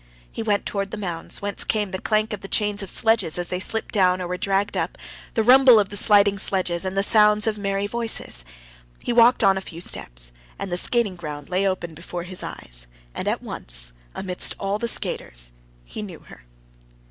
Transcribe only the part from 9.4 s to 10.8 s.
on a few steps, and the